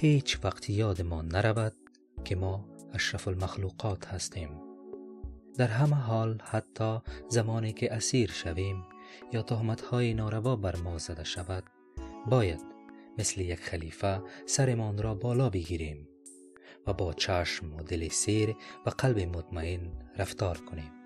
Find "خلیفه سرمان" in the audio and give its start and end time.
13.60-14.98